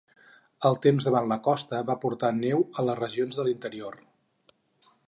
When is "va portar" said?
1.91-2.33